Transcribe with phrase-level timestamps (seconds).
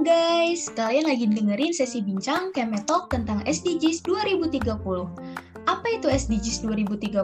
[0.00, 4.64] Guys, kalian lagi dengerin sesi bincang Kemetok tentang SDGs 2030.
[5.68, 7.20] Apa itu SDGs 2030?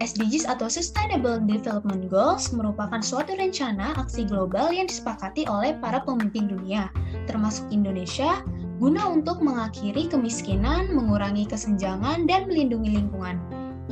[0.00, 6.48] SDGs atau Sustainable Development Goals merupakan suatu rencana aksi global yang disepakati oleh para pemimpin
[6.48, 6.88] dunia,
[7.28, 8.40] termasuk Indonesia,
[8.80, 13.36] guna untuk mengakhiri kemiskinan, mengurangi kesenjangan, dan melindungi lingkungan.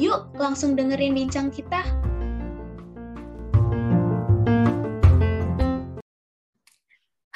[0.01, 1.85] Yuk, langsung dengerin bincang kita.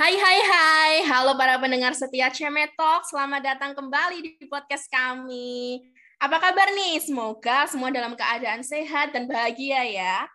[0.07, 5.83] Hai hai hai, halo para pendengar setia Cemetok, selamat datang kembali di podcast kami.
[6.23, 7.03] Apa kabar nih?
[7.03, 10.31] Semoga semua dalam keadaan sehat dan bahagia ya.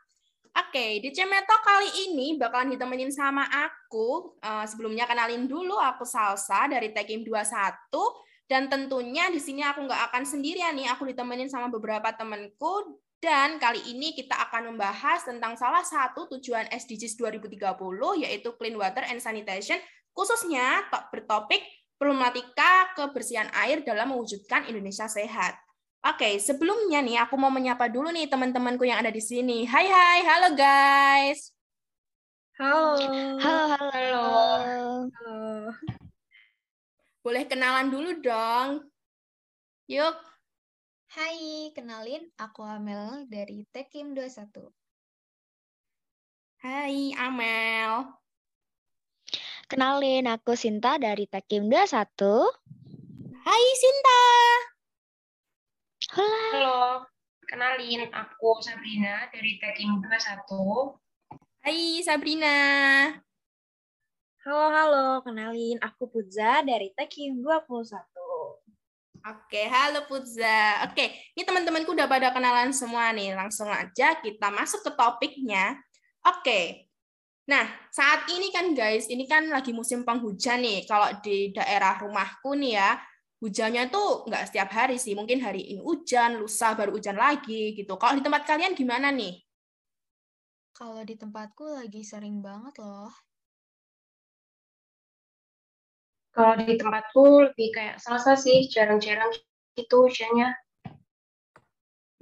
[0.59, 4.35] Oke, di Cemetok kali ini bakalan ditemenin sama aku.
[4.43, 7.39] Uh, sebelumnya kenalin dulu, aku Salsa dari Tekim 21.
[8.51, 13.61] Dan tentunya di sini aku nggak akan sendirian nih, aku ditemenin sama beberapa temanku dan
[13.61, 19.21] kali ini kita akan membahas tentang salah satu tujuan SDGs 2030 yaitu Clean Water and
[19.21, 19.77] Sanitation
[20.11, 21.61] khususnya bertopik
[22.01, 25.53] problematika kebersihan air dalam mewujudkan Indonesia sehat.
[26.01, 29.69] Oke, sebelumnya nih aku mau menyapa dulu nih teman-temanku yang ada di sini.
[29.69, 31.53] Hai hai, halo guys.
[32.57, 32.97] Halo.
[33.37, 33.89] Halo, halo.
[33.93, 34.25] Halo.
[35.13, 35.41] Halo.
[37.21, 38.89] Boleh kenalan dulu dong.
[39.85, 40.17] Yuk.
[41.11, 44.47] Hai, kenalin aku Amel dari Tekim 21.
[46.63, 48.15] Hai, Amel.
[49.67, 52.47] Kenalin, aku Sinta dari Tekim 21.
[53.43, 54.23] Hai, Sinta.
[56.15, 56.31] Halo.
[56.55, 56.79] Halo.
[57.43, 60.95] Kenalin, aku Sabrina dari Tekim 21.
[61.59, 62.55] Hai, Sabrina.
[64.47, 65.07] Halo, halo.
[65.27, 68.30] Kenalin, aku Putza dari Tekim 21.
[69.21, 70.81] Oke, halo Putza.
[70.89, 73.37] Oke, ini teman-temanku udah pada kenalan semua nih.
[73.37, 75.77] Langsung aja kita masuk ke topiknya.
[76.25, 76.89] Oke.
[77.45, 80.89] Nah, saat ini kan guys, ini kan lagi musim penghujan nih.
[80.89, 82.97] Kalau di daerah rumahku nih ya,
[83.45, 85.13] hujannya tuh nggak setiap hari sih.
[85.13, 88.01] Mungkin hari ini hujan, lusa baru hujan lagi gitu.
[88.01, 89.37] Kalau di tempat kalian gimana nih?
[90.73, 93.13] Kalau di tempatku lagi sering banget loh.
[96.31, 99.35] Kalau di tempatku lebih kayak salsa sih, jarang-jarang
[99.75, 100.55] itu hujannya.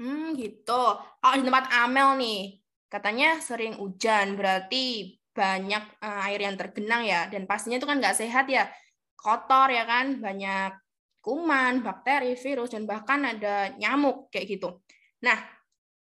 [0.02, 0.84] Hmm, gitu.
[0.98, 2.42] Kalau di tempat Amel nih,
[2.90, 8.18] katanya sering hujan, berarti banyak uh, air yang tergenang ya, dan pastinya itu kan nggak
[8.18, 8.66] sehat ya,
[9.14, 10.74] kotor ya kan, banyak
[11.20, 14.82] kuman, bakteri, virus, dan bahkan ada nyamuk kayak gitu.
[15.22, 15.38] Nah,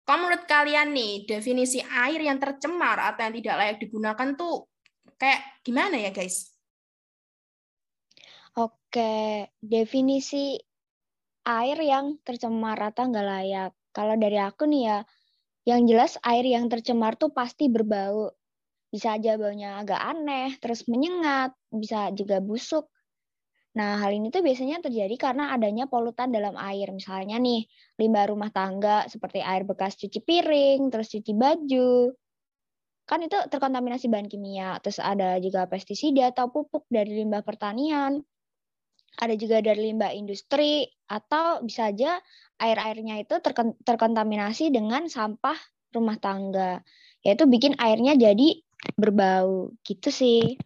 [0.02, 4.66] kalau menurut kalian nih, definisi air yang tercemar atau yang tidak layak digunakan tuh
[5.16, 6.55] kayak gimana ya guys?
[8.56, 10.56] Oke, definisi
[11.46, 13.70] air yang tercemar atau nggak layak.
[13.96, 14.98] Kalau dari aku nih ya,
[15.70, 18.32] yang jelas air yang tercemar tuh pasti berbau.
[18.94, 21.52] Bisa aja baunya agak aneh, terus menyengat,
[21.82, 22.86] bisa juga busuk.
[23.78, 26.88] Nah, hal ini tuh biasanya terjadi karena adanya polutan dalam air.
[26.92, 27.68] Misalnya nih,
[28.00, 32.12] limbah rumah tangga seperti air bekas cuci piring, terus cuci baju.
[33.10, 34.78] Kan itu terkontaminasi bahan kimia.
[34.82, 38.22] Terus ada juga pestisida atau pupuk dari limbah pertanian
[39.16, 42.20] ada juga dari limbah industri atau bisa aja
[42.60, 43.36] air-airnya itu
[43.84, 45.56] terkontaminasi dengan sampah
[45.92, 46.84] rumah tangga
[47.24, 48.62] yaitu bikin airnya jadi
[48.94, 50.60] berbau gitu sih.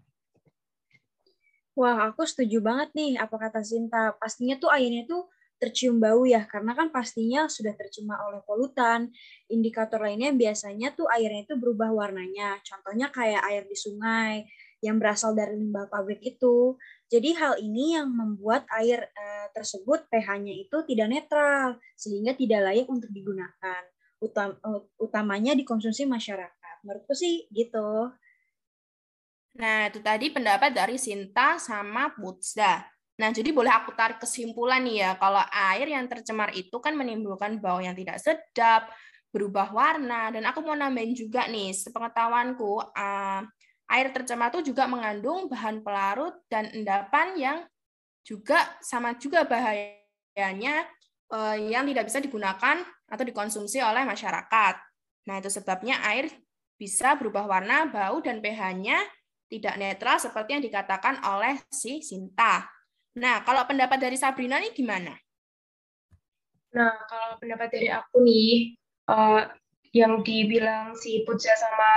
[1.78, 4.12] Wah, aku setuju banget nih apa kata Sinta.
[4.20, 9.08] Pastinya tuh airnya tuh tercium bau ya, karena kan pastinya sudah tercemar oleh polutan.
[9.48, 12.60] Indikator lainnya biasanya tuh airnya itu berubah warnanya.
[12.60, 14.44] Contohnya kayak air di sungai
[14.80, 16.76] yang berasal dari limbah pabrik itu.
[17.12, 22.88] Jadi hal ini yang membuat air uh, tersebut pH-nya itu tidak netral sehingga tidak layak
[22.88, 23.82] untuk digunakan.
[24.20, 24.56] Utam,
[25.00, 26.76] utamanya dikonsumsi masyarakat.
[26.84, 28.12] Menurutku sih gitu.
[29.56, 32.84] Nah, itu tadi pendapat dari Sinta sama Putza.
[33.20, 37.60] Nah, jadi boleh aku tarik kesimpulan nih ya, kalau air yang tercemar itu kan menimbulkan
[37.60, 38.88] bau yang tidak sedap,
[39.28, 43.44] berubah warna, dan aku mau nambahin juga nih, sepengetahuanku, uh,
[43.90, 47.58] Air tercemar itu juga mengandung bahan pelarut dan endapan yang
[48.22, 50.86] juga sama juga bahayanya
[51.34, 52.76] eh, yang tidak bisa digunakan
[53.10, 54.74] atau dikonsumsi oleh masyarakat.
[55.26, 56.30] Nah, itu sebabnya air
[56.78, 58.96] bisa berubah warna, bau, dan pH-nya
[59.50, 62.64] tidak netral seperti yang dikatakan oleh si Sinta.
[63.18, 65.12] Nah, kalau pendapat dari Sabrina nih gimana?
[66.70, 68.78] Nah, kalau pendapat dari aku nih,
[69.10, 69.42] uh,
[69.90, 71.90] yang dibilang si Putza sama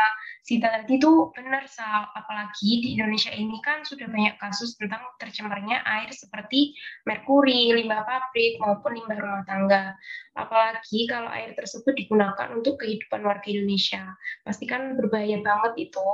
[0.44, 5.80] Sinta tadi itu benar Sal, apalagi di Indonesia ini kan sudah banyak kasus tentang tercemarnya
[5.88, 6.75] air seperti
[7.07, 9.95] merkuri, limbah pabrik maupun limbah rumah tangga.
[10.36, 14.04] Apalagi kalau air tersebut digunakan untuk kehidupan warga Indonesia.
[14.44, 16.07] Pasti kan berbahaya banget itu.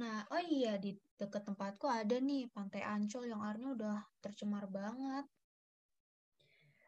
[0.00, 5.28] Nah, oh iya di dekat tempatku ada nih Pantai Ancol yang airnya udah tercemar banget.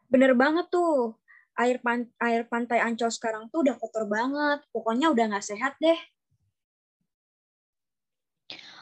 [0.09, 1.13] Bener banget tuh.
[1.57, 4.61] Air, pan air pantai Ancol sekarang tuh udah kotor banget.
[4.69, 5.97] Pokoknya udah nggak sehat deh.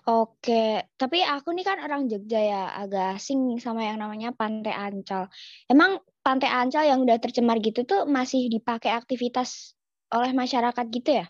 [0.06, 5.26] Oke, tapi aku nih kan orang Jogja ya, agak asing sama yang namanya Pantai Ancol.
[5.66, 9.74] Emang Pantai Ancol yang udah tercemar gitu tuh masih dipakai aktivitas
[10.14, 11.26] oleh masyarakat gitu ya?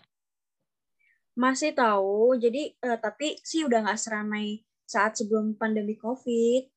[1.40, 6.75] Masih tahu, jadi uh, tapi sih udah nggak seramai saat sebelum pandemi COVID.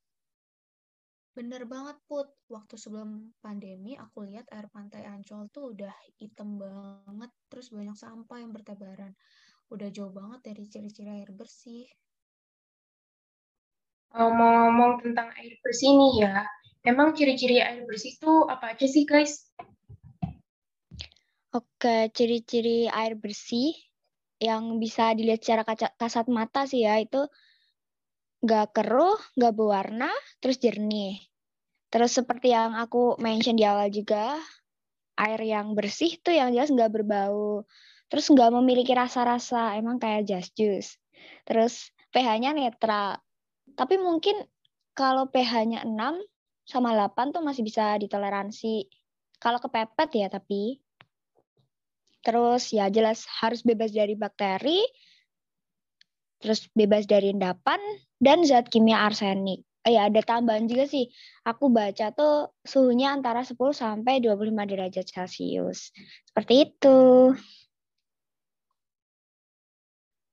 [1.39, 2.27] Bener banget, Put.
[2.51, 8.43] Waktu sebelum pandemi, aku lihat air pantai Ancol tuh udah hitam banget, terus banyak sampah
[8.43, 9.15] yang bertebaran.
[9.71, 11.87] Udah jauh banget dari ciri-ciri air bersih.
[14.11, 16.43] Ngomong-ngomong tentang air bersih nih ya,
[16.83, 19.47] emang ciri-ciri air bersih itu apa aja sih, guys?
[21.55, 23.71] Oke, ciri-ciri air bersih
[24.43, 25.63] yang bisa dilihat secara
[25.95, 27.31] kasat mata sih ya, itu
[28.43, 30.11] nggak keruh, nggak berwarna,
[30.43, 31.28] terus jernih.
[31.89, 34.37] Terus seperti yang aku mention di awal juga,
[35.17, 37.65] air yang bersih tuh yang jelas nggak berbau.
[38.09, 40.97] Terus nggak memiliki rasa-rasa, emang kayak just juice.
[41.49, 43.17] Terus pH-nya netral.
[43.73, 44.37] Tapi mungkin
[44.93, 46.21] kalau pH-nya 6
[46.65, 48.85] sama 8 tuh masih bisa ditoleransi.
[49.41, 50.77] Kalau kepepet ya tapi.
[52.21, 54.83] Terus ya jelas harus bebas dari bakteri,
[56.43, 57.79] terus bebas dari endapan,
[58.19, 61.09] dan zat kimia arsenik eh, ya ada tambahan juga sih.
[61.49, 65.89] Aku baca tuh suhunya antara 10 sampai 25 derajat Celcius.
[66.29, 67.33] Seperti itu.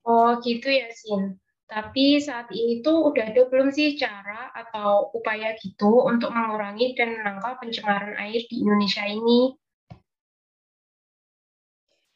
[0.06, 1.40] Oh, gitu ya, Sin.
[1.66, 7.18] Tapi saat ini tuh udah ada belum sih cara atau upaya gitu untuk mengurangi dan
[7.18, 9.58] menangkal pencemaran air di Indonesia ini?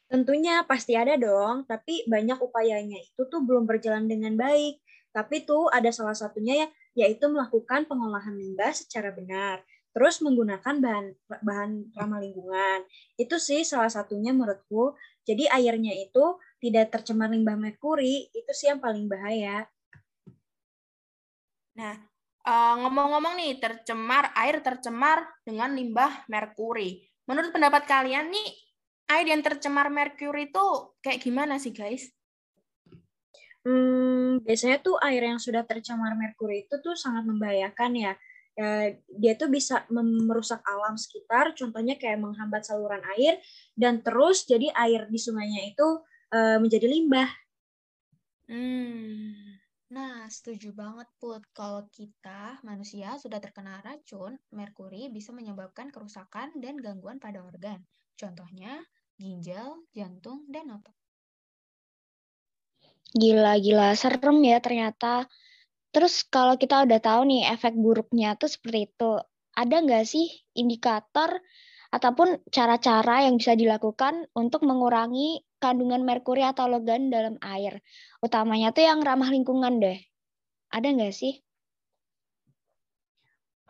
[0.07, 4.79] Tentunya pasti ada dong, tapi banyak upayanya itu tuh belum berjalan dengan baik.
[5.11, 6.67] Tapi tuh ada salah satunya ya,
[6.97, 9.63] yaitu melakukan pengolahan limbah secara benar.
[9.91, 11.05] Terus menggunakan bahan
[11.43, 12.87] bahan ramah lingkungan.
[13.19, 14.95] Itu sih salah satunya menurutku.
[15.27, 19.67] Jadi airnya itu tidak tercemar limbah merkuri, itu sih yang paling bahaya.
[21.75, 21.95] Nah,
[22.47, 27.03] eh, ngomong-ngomong nih, tercemar air tercemar dengan limbah merkuri.
[27.27, 28.49] Menurut pendapat kalian nih,
[29.11, 30.65] air yang tercemar merkuri itu
[31.03, 32.07] kayak gimana sih, guys?
[33.61, 38.13] Hmm, biasanya tuh air yang sudah tercemar merkuri itu tuh sangat membahayakan ya.
[38.57, 43.39] ya dia tuh bisa merusak alam sekitar, contohnya kayak menghambat saluran air
[43.77, 45.87] dan terus jadi air di sungainya itu
[46.33, 47.29] uh, menjadi limbah.
[48.51, 49.61] Hmm.
[49.91, 51.43] Nah, setuju banget Put.
[51.51, 57.83] Kalau kita manusia sudah terkena racun, merkuri bisa menyebabkan kerusakan dan gangguan pada organ.
[58.15, 58.79] Contohnya
[59.19, 61.00] ginjal, jantung, dan otot.
[63.11, 65.25] Gila-gila, serem ya ternyata.
[65.91, 69.19] Terus kalau kita udah tahu nih efek buruknya tuh seperti itu,
[69.51, 71.43] ada nggak sih indikator
[71.91, 77.83] ataupun cara-cara yang bisa dilakukan untuk mengurangi kandungan merkuri atau logam dalam air?
[78.23, 79.99] Utamanya tuh yang ramah lingkungan deh.
[80.71, 81.35] Ada nggak sih?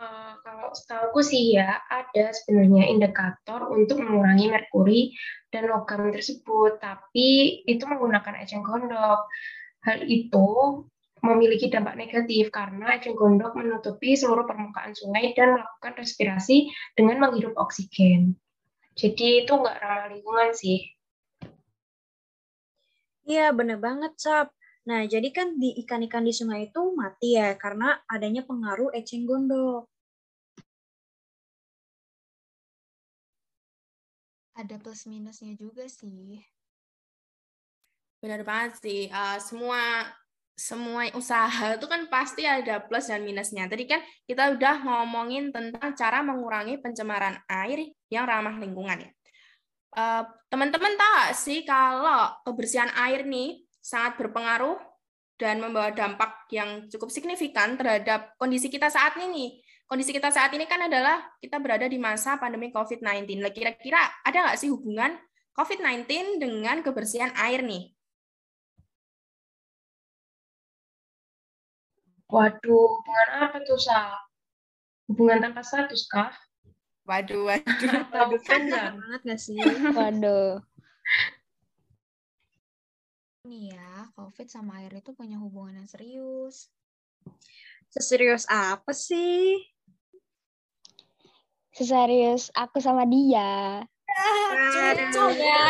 [0.01, 5.14] Uh, kalau setahu sih ya, ada sebenarnya indikator untuk mengurangi merkuri
[5.54, 9.30] dan logam tersebut, tapi itu menggunakan eceng gondok.
[9.85, 10.49] Hal itu
[11.21, 17.54] memiliki dampak negatif karena eceng gondok menutupi seluruh permukaan sungai dan melakukan respirasi dengan menghirup
[17.61, 18.33] oksigen.
[18.97, 20.81] Jadi itu nggak ramah lingkungan sih.
[23.30, 24.49] Iya, bener banget, Sap.
[24.90, 29.91] Nah, jadi kan di ikan-ikan di sungai itu mati ya karena adanya pengaruh eceng gondok.
[34.61, 36.37] Ada plus minusnya juga sih.
[38.21, 39.01] Benar banget sih.
[39.09, 40.06] Uh, semua
[40.53, 43.65] semua usaha itu kan pasti ada plus dan minusnya.
[43.65, 49.11] Tadi kan kita udah ngomongin tentang cara mengurangi pencemaran air yang ramah lingkungan ya.
[49.91, 54.80] Uh, teman-teman tahu sih kalau kebersihan air nih sangat berpengaruh
[55.35, 59.57] dan membawa dampak yang cukup signifikan terhadap kondisi kita saat ini
[59.92, 63.28] kondisi kita saat ini kan adalah kita berada di masa pandemi COVID-19.
[63.52, 65.19] Kira-kira ada nggak sih hubungan
[65.52, 67.92] COVID-19 dengan kebersihan air nih?
[72.31, 74.16] Waduh, hubungan apa tuh, Sa?
[75.12, 76.31] Hubungan tanpa status kah?
[77.04, 77.76] Waduh, waduh.
[78.16, 79.60] Waduh, kan banget nggak sih?
[79.92, 80.64] Waduh.
[83.44, 86.71] Nih ya, COVID sama air itu punya hubungan yang serius.
[87.92, 89.60] Seserius apa sih?
[91.71, 93.83] Seserius aku sama dia.
[94.71, 95.63] Cucu ya.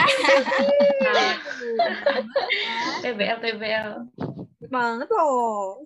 [3.05, 3.89] TBL, TBL.
[4.69, 5.85] Banget loh.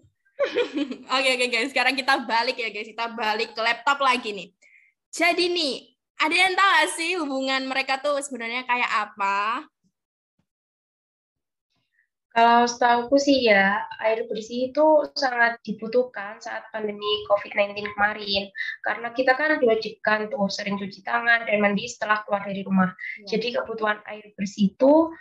[1.08, 4.50] Oke oke guys, sekarang kita balik ya guys, kita balik ke laptop lagi nih.
[5.12, 5.76] Jadi nih,
[6.20, 9.64] ada yang tahu gak sih hubungan mereka tuh sebenarnya kayak apa?
[12.36, 18.52] Kalau setahu sih ya, air bersih itu sangat dibutuhkan saat pandemi COVID-19 kemarin.
[18.84, 22.92] Karena kita kan diwajibkan tuh sering cuci tangan dan mandi setelah keluar dari rumah.
[23.24, 23.40] Ya.
[23.40, 25.16] Jadi kebutuhan air bersih itu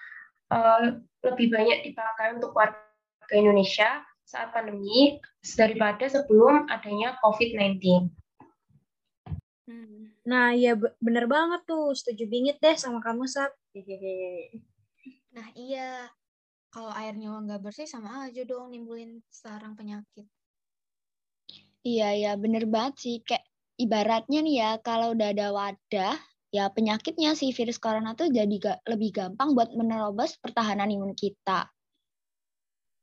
[0.51, 2.83] uh, lebih banyak dipakai untuk warga
[3.31, 5.23] Indonesia saat pandemi
[5.55, 8.11] daripada sebelum adanya COVID-19.
[9.71, 10.11] Hmm.
[10.27, 11.95] Nah, ya bener banget tuh.
[11.95, 13.55] Setuju bingit deh sama kamu, Sap.
[13.71, 14.51] Hehehe.
[15.35, 16.15] Nah iya,
[16.75, 20.27] kalau airnya nggak bersih sama aja dong nimbulin sarang penyakit.
[21.87, 23.17] Iya, ya bener banget sih.
[23.23, 23.47] Kayak
[23.79, 26.17] ibaratnya nih ya, kalau udah ada wadah,
[26.51, 31.71] ya penyakitnya si virus corona tuh jadi ga, lebih gampang buat menerobos pertahanan imun kita.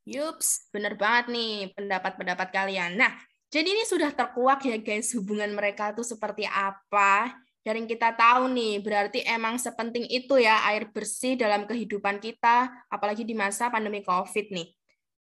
[0.04, 2.98] Yups, bener banget nih pendapat-pendapat kalian.
[2.98, 3.14] Nah,
[3.48, 7.30] jadi ini sudah terkuak ya guys hubungan mereka tuh seperti apa.
[7.62, 13.22] Dan kita tahu nih, berarti emang sepenting itu ya air bersih dalam kehidupan kita, apalagi
[13.22, 14.68] di masa pandemi COVID nih.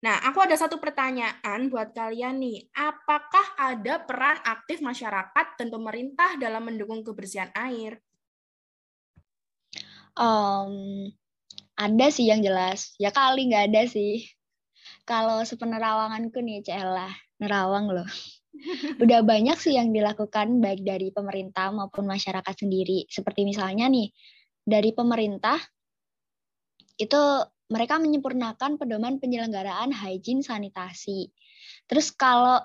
[0.04, 2.68] Nah, aku ada satu pertanyaan buat kalian nih.
[2.76, 8.02] Apakah ada peran aktif masyarakat dan pemerintah dalam mendukung kebersihan air?
[10.18, 11.08] Um,
[11.78, 12.92] ada sih yang jelas.
[13.00, 14.28] Ya kali nggak ada sih.
[15.08, 17.08] Kalau sepenerawanganku nih, Cella,
[17.40, 18.10] nerawang loh.
[19.02, 23.04] Udah banyak sih yang dilakukan baik dari pemerintah maupun masyarakat sendiri.
[23.10, 24.08] Seperti misalnya nih,
[24.64, 25.58] dari pemerintah
[26.94, 27.20] itu
[27.68, 31.32] mereka menyempurnakan pedoman penyelenggaraan hygiene sanitasi.
[31.90, 32.62] Terus kalau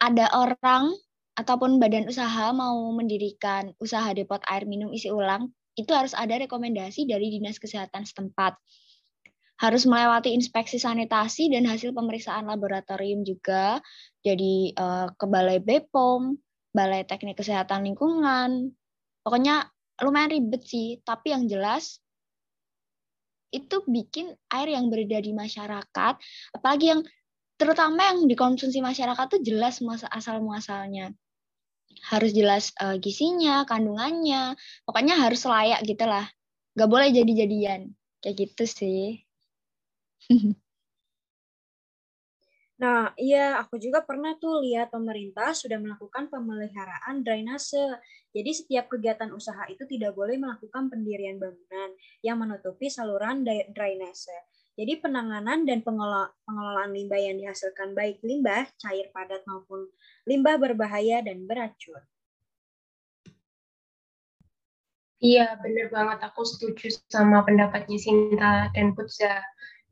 [0.00, 0.92] ada orang
[1.36, 7.04] ataupun badan usaha mau mendirikan usaha depot air minum isi ulang, itu harus ada rekomendasi
[7.04, 8.56] dari Dinas Kesehatan setempat.
[9.56, 13.80] Harus melewati inspeksi sanitasi dan hasil pemeriksaan laboratorium juga.
[14.26, 16.34] Jadi uh, ke Balai BPOM,
[16.74, 18.74] Balai Teknik Kesehatan Lingkungan.
[19.22, 19.70] Pokoknya
[20.02, 22.02] lumayan ribet sih, tapi yang jelas
[23.54, 26.14] itu bikin air yang beredar di masyarakat,
[26.58, 27.00] apalagi yang
[27.56, 29.78] terutama yang dikonsumsi masyarakat tuh jelas
[30.12, 31.14] asal muasalnya
[32.04, 34.54] harus jelas uh, gizinya, kandungannya,
[34.84, 36.28] pokoknya harus layak gitu lah.
[36.76, 39.04] Gak boleh jadi-jadian, kayak gitu sih.
[42.76, 47.80] Nah, iya, aku juga pernah tuh lihat pemerintah sudah melakukan pemeliharaan drainase.
[48.36, 51.90] Jadi setiap kegiatan usaha itu tidak boleh melakukan pendirian bangunan
[52.20, 54.36] yang menutupi saluran drainase.
[54.76, 59.88] Jadi penanganan dan pengelolaan limbah yang dihasilkan baik limbah cair padat maupun
[60.28, 62.04] limbah berbahaya dan beracun.
[65.16, 66.18] Iya, benar banget.
[66.28, 69.40] Aku setuju sama pendapatnya Sinta dan Putza.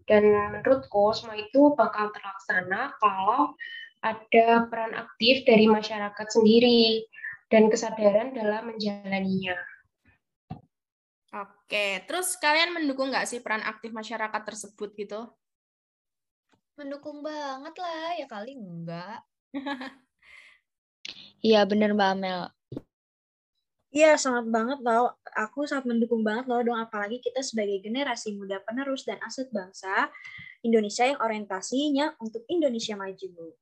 [0.04, 3.56] Dan menurutku semua itu bakal terlaksana kalau
[4.04, 7.08] ada peran aktif dari masyarakat sendiri
[7.48, 9.56] dan kesadaran dalam menjalaninya.
[11.34, 15.26] Oke, terus kalian mendukung nggak sih peran aktif masyarakat tersebut gitu?
[16.78, 19.20] Mendukung banget lah, ya kali enggak.
[21.44, 22.40] Iya bener Mbak Amel.
[23.94, 25.14] Iya, sangat banget loh.
[25.44, 30.10] Aku sangat mendukung banget loh dong, apalagi kita sebagai generasi muda penerus dan aset bangsa
[30.66, 33.54] Indonesia yang orientasinya untuk Indonesia maju.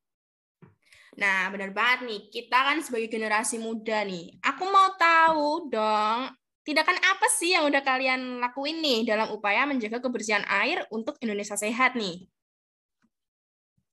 [1.21, 2.21] Nah, benar banget nih.
[2.33, 4.41] Kita kan sebagai generasi muda nih.
[4.41, 6.33] Aku mau tahu dong,
[6.65, 11.61] tindakan apa sih yang udah kalian lakuin nih dalam upaya menjaga kebersihan air untuk Indonesia
[11.61, 12.25] sehat nih?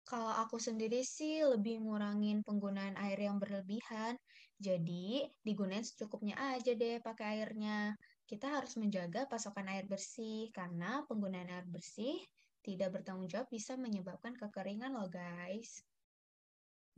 [0.08, 4.18] Kalau aku sendiri sih lebih ngurangin penggunaan air yang berlebihan.
[4.60, 7.96] Jadi, digunain secukupnya aja deh pakai airnya.
[8.28, 12.20] Kita harus menjaga pasokan air bersih, karena penggunaan air bersih
[12.60, 15.80] tidak bertanggung jawab bisa menyebabkan kekeringan loh guys.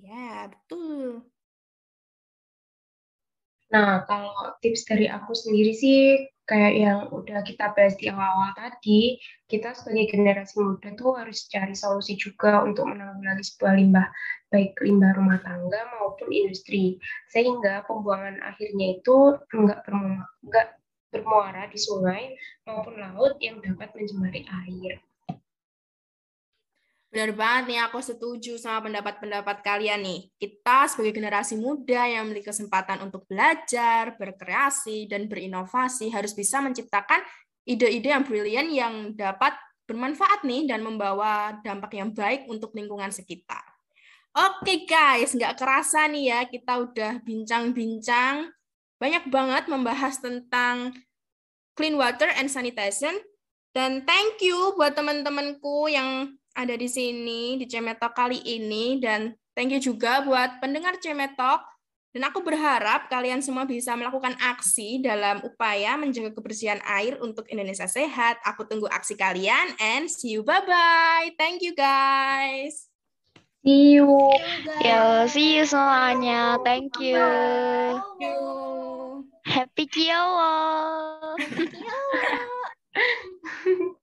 [0.02, 1.22] Ya, betul.
[3.70, 6.18] Nah, kalau tips dari aku sendiri sih,
[6.52, 9.16] kayak yang udah kita bahas di awal-awal tadi,
[9.48, 14.08] kita sebagai generasi muda tuh harus cari solusi juga untuk menanggulangi sebuah limbah,
[14.52, 17.00] baik limbah rumah tangga maupun industri,
[17.32, 20.68] sehingga pembuangan akhirnya itu enggak bermuara, enggak
[21.08, 22.36] bermuara di sungai
[22.68, 25.00] maupun laut yang dapat mencemari air.
[27.12, 30.32] Benar banget nih, aku setuju sama pendapat-pendapat kalian nih.
[30.40, 37.20] Kita sebagai generasi muda yang memiliki kesempatan untuk belajar, berkreasi, dan berinovasi harus bisa menciptakan
[37.68, 39.52] ide-ide yang brilian yang dapat
[39.84, 43.60] bermanfaat nih dan membawa dampak yang baik untuk lingkungan sekitar.
[44.32, 48.48] Oke guys, nggak kerasa nih ya, kita udah bincang-bincang
[48.96, 50.96] banyak banget membahas tentang
[51.76, 53.20] clean water and sanitation.
[53.76, 59.72] Dan thank you buat teman-temanku yang ada di sini di Cemetok kali ini dan thank
[59.72, 61.64] you juga buat pendengar Cemetok
[62.12, 67.88] dan aku berharap kalian semua bisa melakukan aksi dalam upaya menjaga kebersihan air untuk Indonesia
[67.88, 68.36] sehat.
[68.44, 70.44] Aku tunggu aksi kalian and see you.
[70.44, 71.40] Bye-bye.
[71.40, 72.92] Thank you guys.
[73.64, 74.12] See you.
[74.84, 76.60] Yo, see you semuanya.
[76.68, 77.16] Thank you.
[77.16, 78.40] Thank you.
[79.48, 80.52] Happy Kiowo.
[81.40, 82.28] Happy Kiowo.